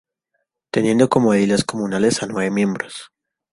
[0.73, 3.11] Teniendo como ediles comunales a nueve miembros.